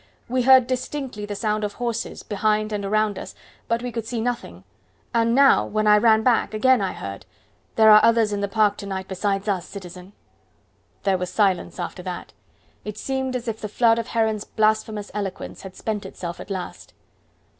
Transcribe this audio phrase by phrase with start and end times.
[0.27, 3.35] We heard distinctly the sound of horses behind and around us,
[3.67, 4.63] but we could see nothing;
[5.13, 7.27] and now, when I ran back, again I heard.
[7.75, 10.13] There are others in the park to night besides us, citizen."
[11.03, 12.33] There was silence after that.
[12.83, 16.95] It seemed as if the flood of Heron's blasphemous eloquence had spent itself at last.